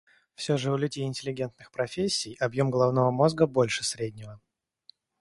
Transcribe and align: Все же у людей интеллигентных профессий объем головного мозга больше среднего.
Все 0.33 0.57
же 0.57 0.71
у 0.71 0.77
людей 0.77 1.05
интеллигентных 1.05 1.69
профессий 1.69 2.35
объем 2.39 2.71
головного 2.71 3.11
мозга 3.11 3.45
больше 3.45 3.83
среднего. 3.83 4.41